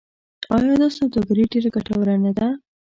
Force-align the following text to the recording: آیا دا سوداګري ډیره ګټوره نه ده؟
آیا 0.57 0.73
دا 0.81 0.87
سوداګري 0.97 1.43
ډیره 1.51 1.69
ګټوره 1.75 2.15
نه 2.23 2.31
ده؟ 2.37 2.47